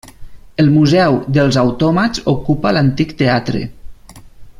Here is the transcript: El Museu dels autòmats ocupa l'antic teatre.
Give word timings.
El 0.61 0.69
Museu 0.77 1.17
dels 1.35 1.59
autòmats 1.65 2.23
ocupa 2.33 2.73
l'antic 2.77 3.13
teatre. 3.21 3.63